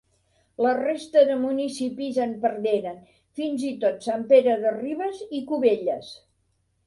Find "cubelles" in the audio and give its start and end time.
5.51-6.11